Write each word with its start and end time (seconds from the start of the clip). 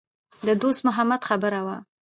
د 0.47 0.49
دوست 0.61 0.81
محمد 0.87 1.21
خبره 1.29 1.61
وه. 1.65 1.77